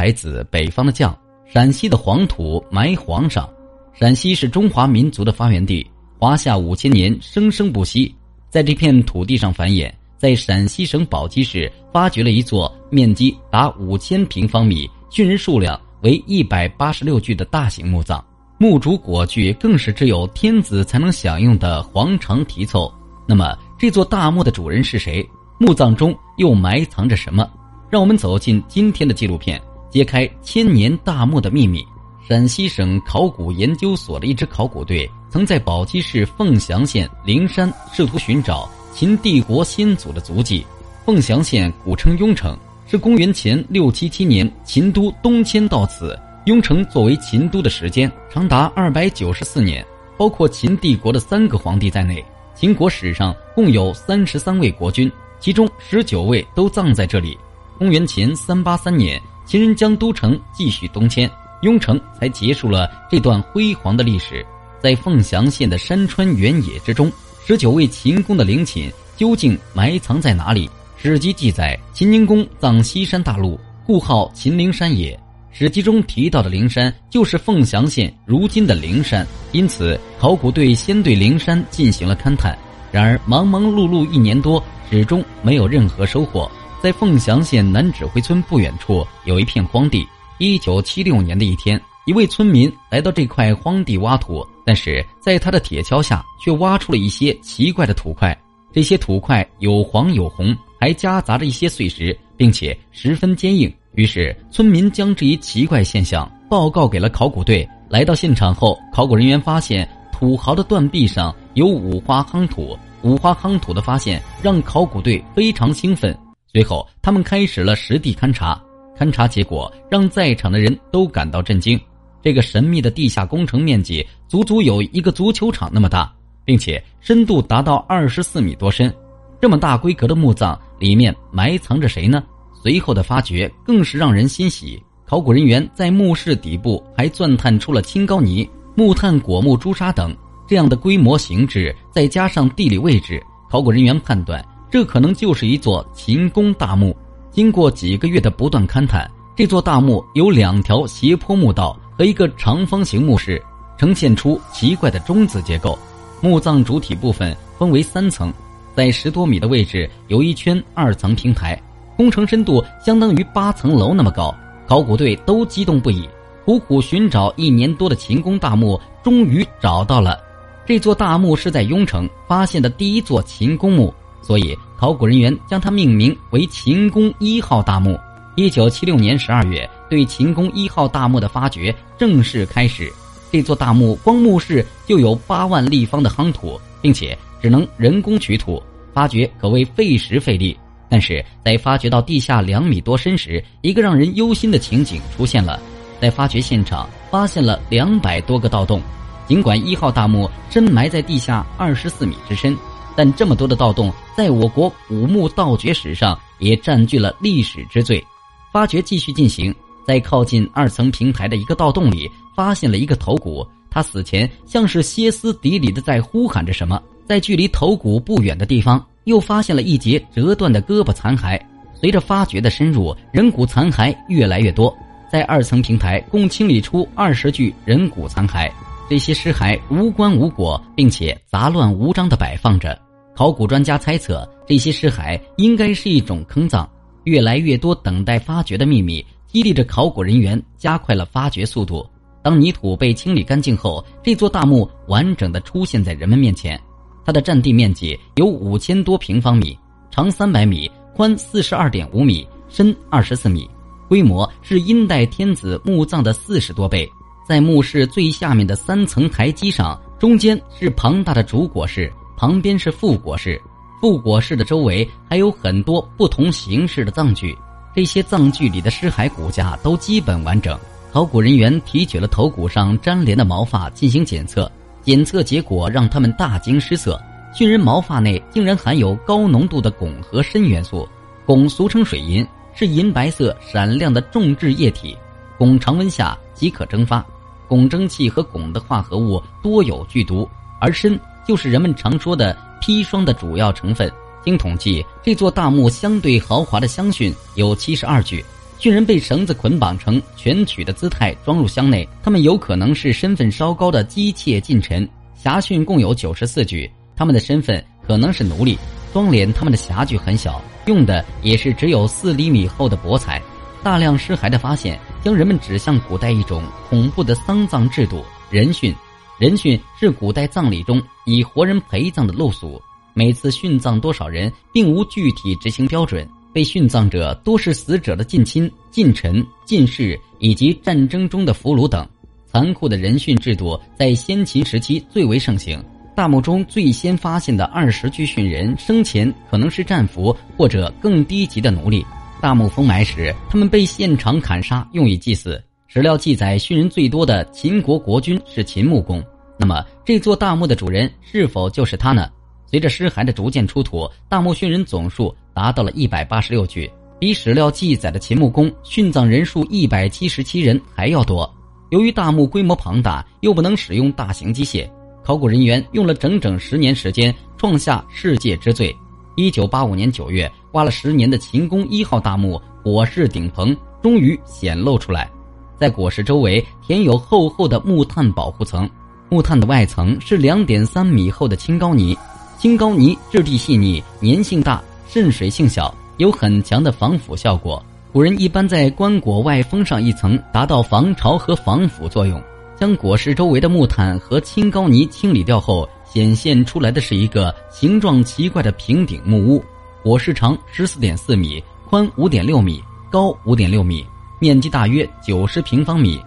[0.00, 1.14] 来自北方的将，
[1.44, 3.46] 陕西的黄土埋皇上。
[3.92, 5.86] 陕西是中华民族的发源地，
[6.18, 8.14] 华夏五千年生生不息，
[8.48, 9.92] 在这片土地上繁衍。
[10.16, 18.24] 在陕西省宝鸡市发掘了一座面积达五千平方米、殉人数量为一百八十六具的大型墓葬，
[18.56, 22.90] 墓主果具更是只有天子才能享用的皇长题凑。
[23.28, 25.22] 那么，这座大墓的主人是谁？
[25.58, 27.46] 墓葬中又埋藏着什么？
[27.90, 29.60] 让我们走进今天的纪录片，
[29.90, 31.84] 揭开千年大墓的秘密。
[32.26, 38.70] 陕西省考古研究所的一支考古队曾在宝鸡市凤翔县灵山试图寻找。
[38.92, 40.66] 秦帝国先祖的足迹，
[41.06, 42.58] 凤翔县古称雍城，
[42.88, 46.18] 是公元前六七七年秦都东迁到此。
[46.46, 49.86] 雍城作为秦都的时间长达二百九十四年，
[50.16, 57.38] 包括秦帝国的三个皇帝在内，秦国史上共有三十三位国君，其中十九位都葬在这里。
[57.78, 61.28] 公元前三八三年，秦人将都城继续东迁，
[61.62, 64.46] 雍城才结束了这段辉煌的历史。
[64.80, 67.10] 在凤翔县的山川原野之中。
[67.44, 70.70] 十九位秦公的陵寝究竟埋藏在哪里？
[70.96, 75.18] 史籍记载，秦宁公葬西山大陆，故号秦陵山也。
[75.50, 82.56] 史籍中提到的灵山就是凤翔县如今的灵山，因此考古队先对灵山进行了勘探。
[82.92, 86.48] 然而忙忙碌碌一年多，始终没有任何收获。
[86.82, 90.06] 在凤翔县南指挥村不远处有一片荒地。
[90.38, 91.80] 一九七六年的一天。
[92.06, 98.36] 一位村民来到这块荒地挖土，但是在他的铁锹下却挖出了一些奇怪的土块。
[98.72, 103.72] 这些土块有黄有红，还夹杂着一些碎石，并且十分坚硬。
[103.94, 107.68] 于是村民将这一奇怪现象报告给了考古队。
[107.88, 112.76] 来到现场后，考古人员发现土壕的断壁上有五花夯土。
[113.02, 116.18] 五花夯土的发现让考古队非常兴奋。
[116.52, 118.60] 随后，他们开始了实地勘察。
[118.98, 121.80] 勘察结果让在场的人都感到震惊。
[122.22, 126.12] 这个神秘的地下工程面积足足有一个足球场那么大，
[126.44, 128.92] 并且深度达到二十四米多深。
[129.40, 132.22] 这么大规格的墓葬里面埋藏着谁呢？
[132.62, 134.82] 随后的发掘更是让人欣喜。
[135.06, 140.14] 考古人员在墓室底部还钻探出了青膏泥、木炭果木朱砂等
[140.46, 146.96] 这样的规模形制，再加上地理位置，考古人员判断这可能就是一座秦宫大墓。
[147.30, 151.78] 经过几个月的不断勘探，这座大墓有两条斜坡墓道。
[151.98, 153.42] 和一个长方形墓室，
[153.76, 155.78] 呈现出奇怪的中字结构。
[156.22, 158.32] 墓葬主体部分分为三层，
[158.74, 161.60] 在十多米的位置有一圈二层平台，
[161.98, 164.34] 工程深度相当于八层楼那么高。
[164.66, 166.08] 考古队都激动不已，
[166.46, 170.18] 苦苦寻找一年多的秦宫大墓终于找到了。
[170.64, 173.92] 这座大墓是在雍城发现的第一座秦公墓，
[174.22, 177.98] 所以考古人员将它命名为秦宫一号大墓。
[178.36, 182.90] 一九七六年十二月，对秦宫一号大墓的发掘正式开始。
[183.32, 190.56] 这座大墓光墓室就有八万立方的夯土，并且只能人工取土，发掘可谓费时费力。
[190.88, 195.60] 但是在发掘到地下两米多深时，一个让人忧心的情景出现了。
[196.00, 198.80] 在发掘现场发现了两百多个盗洞，
[199.28, 202.56] 尽管一号大墓深埋在地下二十四米之深，
[202.96, 208.04] 但这么多的盗洞在我国古墓盗掘史上也占据了历史之最。
[208.52, 209.54] 发掘继续进行，
[209.86, 213.46] 在靠近二层平台的一个盗洞里，发现了一个头骨。
[213.70, 216.82] 他死前像是歇斯底里的在呼喊着什么。
[217.06, 221.40] 在距离头骨不远的地方，又发现了一截折断的胳膊残骸。
[221.74, 224.76] 随着发掘的深入，人骨残骸越来越多。
[225.10, 228.50] 在二层平台共清理出二十具人骨残骸，
[228.90, 232.76] 这些尸骸无棺无椁，并且杂乱无章地摆放着。
[233.14, 236.68] 考古专家猜测，这些尸骸应该是一种坑葬。
[237.04, 241.88] 越来越多等待发掘的秘密，激励着考古人员加快了发掘速度。
[242.20, 246.60] 当泥土被清理干净后，这座大墓完整的出现在人们面前。
[247.06, 249.56] 它的占地面积有五千多平方米，
[249.92, 253.48] 长三百米，宽四十二点五米，深二十四米，
[253.88, 256.90] 规模是殷代天子墓葬的四十多倍。
[257.26, 263.40] 在墓室最下面的三层台基上，中间是庞大的主椁室，旁边是副椁室。
[263.80, 267.36] 副椁室的周围还有很多不同形式的葬具，
[267.74, 270.58] 这些葬具里的尸骸骨架都基本完整。
[270.92, 274.50] 考古人员提取了头骨上粘连的毛发进行检测，
[274.82, 277.00] 检测结果让他们大惊失色：
[277.32, 280.88] 殉人毛发内竟然含有高浓度的汞和砷元素。
[281.26, 284.96] 汞俗称水银，是银白色闪亮的重质液体，
[285.38, 287.04] 汞常温下即可蒸发。
[287.50, 290.26] 汞蒸气和汞的化合物多有剧毒，
[290.58, 292.34] 而砷就是人们常说的。
[292.62, 293.90] 砒霜的主要成分，
[294.24, 298.24] 经统计，这座大墓相对豪华的香薰有七十二具，
[298.60, 304.88] 殉人被绳子捆绑成全曲的姿态装入箱内，他们有可能是身份稍高的姬妾近臣。
[305.22, 308.58] 匣殉共有九十四具，他们的身份可能是奴隶。
[308.92, 313.22] 装殓他们的匣具很小，用的也是只有四厘米厚的薄材。
[313.62, 318.74] 大量尸骸的发现，将人们指向古代一种恐怖的丧葬制度——人殉。
[319.18, 322.60] 人殉是古代葬礼中以活人陪葬的陋俗。
[322.94, 326.08] 每次殉葬多少人，并无具体执行标准。
[326.32, 331.86] 被殉葬者多是死者的近亲、近臣、近士以及战争中的俘虏等。
[332.24, 335.62] 残酷的人殉制度在先秦时期最为盛行。
[335.94, 341.84] 大墓中最先发现的二十具殉人，生前可能是战俘或者更低级的奴隶。
[342.20, 345.42] 大墓封埋时，他们被现场砍杀，用以祭祀。
[345.66, 349.02] 史料记载，殉人最多的秦国国君是秦穆公。
[349.38, 352.10] 那么，这座大墓的主人是否就是他呢？
[352.44, 361.32] 随着尸骸的逐渐出土，大墓殉人总数达到了一百八十六具，比史料记载的秦穆公殉葬人数一百七十七人还要多。
[361.70, 364.68] 由于大墓规模庞大，又不能使用大型机械，
[365.02, 368.76] 考古人员用了整整十年时间，创下世界之最。
[369.16, 375.10] 一九八五年九月，挖了十年的秦宫一号大墓椁室顶棚终于显露出来，
[375.58, 378.68] 在椁室周围填有厚厚的木炭保护层，
[379.08, 381.96] 木炭的外层是两点三米厚的青膏泥，
[382.38, 387.62] 青膏泥质地细腻，粘性大，渗水性小，有很强的防腐效果。
[387.92, 392.22] 古人一般在棺椁外封上一层，达到防潮和防腐作用。
[392.56, 395.68] 将椁室周围的木炭和青膏泥清理掉后。
[395.92, 399.44] 显现出来的是一个形状奇怪的平顶木屋，
[399.82, 403.82] 椁室长十四点四米，宽五点六米，高五点六米，
[404.18, 405.98] 面积大约九十平方米。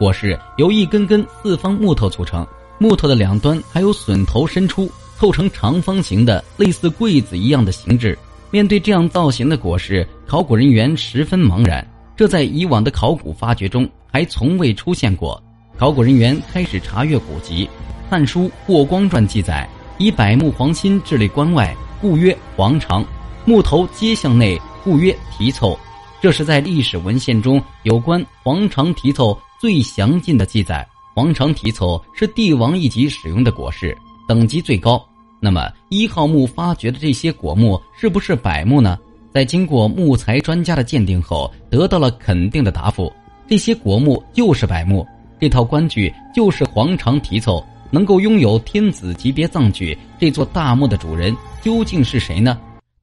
[0.00, 2.46] 椁室由一根根四方木头组成，
[2.78, 8.18] 木头的两端还有榫头伸出，凑成长方形的类似柜子一样的形制。
[8.50, 11.86] 面对这样造型的椁室，考古人员十分茫然，
[12.16, 15.42] 这在以往的考古发掘中还从未出现过。
[15.76, 17.66] 考古人员开始查阅古籍。
[18.10, 23.04] 《汉书·霍光传》记载：“以柏木黄心置立关外，故曰黄长；
[23.48, 25.74] 木头皆向内，故曰题凑。”
[26.20, 30.86] 这是在历史文献中有关黄长题凑最详尽的记载。
[31.14, 33.96] 黄长题凑是帝王一级使用的果实，
[34.28, 35.02] 等级最高。
[35.40, 38.98] 那么，一号墓发掘的这些果木是不是柏木呢？
[39.32, 43.10] 在经过木材专家的鉴定后，得到了肯定的答复：
[43.48, 45.06] 这些果木就是柏木，
[45.40, 47.64] 这套棺具就是黄长题凑。
[47.90, 52.58] 能够拥有天子级别葬具这座大墓的主人究竟是谁呢？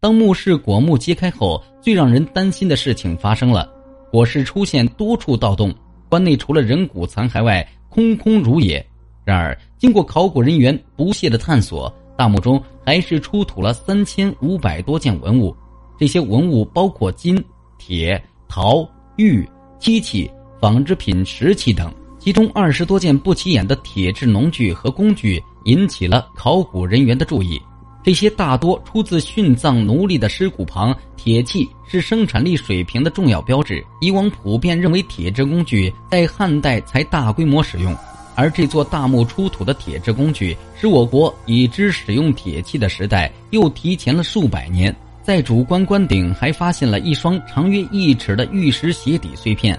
[0.06, 3.68] 当墓室椁木揭开后，最让人担心的事情发生了：
[4.12, 5.74] 椁室出现多处盗洞，
[6.08, 8.86] 棺内除了人骨残骸外，空空如也。
[9.24, 15.58] 然而，经过考古人员不懈的探索，大墓中还是出土了三千五百多件文物。
[15.98, 17.44] 这些文物包括金、
[17.80, 19.44] 铁、陶、玉、
[19.80, 20.30] 漆器、
[20.62, 21.92] 纺织品、石器等。
[22.20, 27.60] 其中二十多件不起眼的铁制农具和工具引起了考古人员的注意。
[28.06, 30.96] 这些大多出自殉葬奴隶的尸骨旁。
[31.18, 33.84] 铁器是生产力水平的重要标志。
[34.00, 37.96] 以往普遍认为铁制工具在汉代才大规模使用，
[38.36, 44.96] 而这座大墓出土的铁制工具，使我国已知使用铁器的时代又提前了数百年。
[45.24, 49.76] 在主棺棺顶还发现了一双长约一尺的玉石鞋底碎片。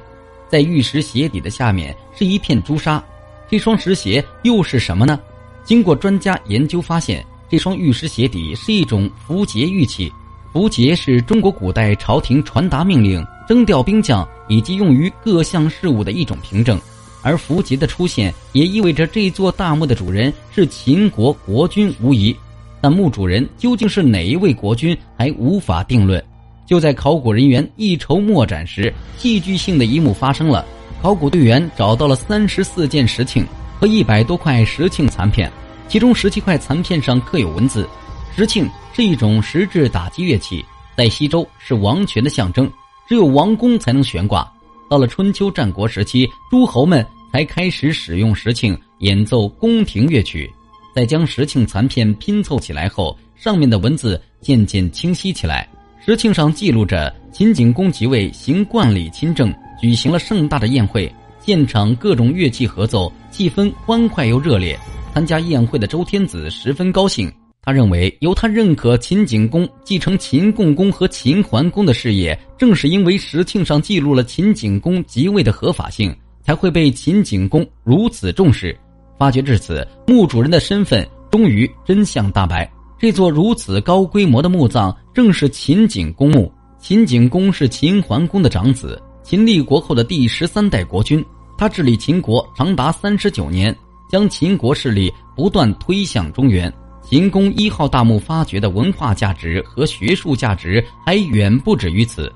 [0.48, 3.00] 在玉石鞋底的下面是一片朱砂，
[3.48, 5.16] 这双石鞋又是什么呢？
[5.62, 10.12] 经过专家研究发现，这双玉石鞋底是一种符节玉器。
[10.52, 16.80] 符节是中国古代朝廷传达命令、征调兵将以及用于各项事务的一种凭证，
[17.22, 22.34] 而符节的出现也意味着这座大墓的主人是秦国国君无疑。
[22.80, 26.22] 但墓主人究竟是哪一位国君，还无法定论。
[26.66, 30.64] 就在考古人员一筹莫展时，戏剧性的一幕发生了。
[31.02, 33.44] 考古队员找到了三十四件石磬
[33.78, 35.52] 和一百多块石磬残片，
[35.88, 37.88] 其中十七块残片上刻有文字。
[38.34, 40.64] 石磬是一种石质打击乐器，
[40.96, 42.70] 在西周是王权的象征，
[43.08, 44.50] 只有王公才能悬挂。
[44.90, 50.52] 到了春秋战国时期，诸侯们才开始使用石磬演奏宫廷乐曲。
[50.94, 55.68] 在将石磬残片拼凑起来后，上面的文字渐渐清晰起来。
[56.04, 64.78] 石磬上记录着秦景公即位，行冠礼亲政，举行了盛大的宴会，现场各种乐器合奏，气氛欢快又热烈。
[65.16, 67.32] 参加宴会的周天子十分高兴，
[67.62, 78.78] 他认为由他认可秦景公继承秦共公和秦桓公的事业，正是因为石磬上记录了秦景公即位的合法性，才会被秦景公如此重视。
[79.16, 82.70] 发掘至此，墓主人的身份终于真相大白。
[82.98, 86.52] 这座如此高规模的墓葬正是秦景公墓。
[86.78, 91.24] 秦景公是秦桓公的长子，秦立国后的第十三代国君，
[91.56, 93.74] 他治理秦国长达三十九年，
[94.08, 96.72] 将秦国势力不断推向中原。
[97.02, 102.32] 秦宫一号大墓发掘的文化价值和学术价值还远不止于此。